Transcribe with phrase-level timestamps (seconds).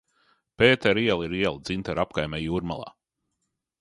[0.61, 2.93] Pētera iela ir iela Dzintaru apkaimē Jūrmalā.